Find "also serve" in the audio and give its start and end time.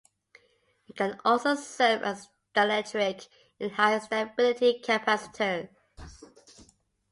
1.23-2.01